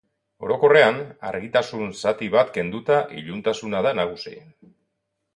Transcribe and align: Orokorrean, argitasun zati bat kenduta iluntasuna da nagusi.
Orokorrean, 0.45 0.95
argitasun 1.31 1.91
zati 2.03 2.29
bat 2.35 2.49
kenduta 2.55 2.97
iluntasuna 3.21 3.83
da 3.89 3.93
nagusi. 3.99 4.35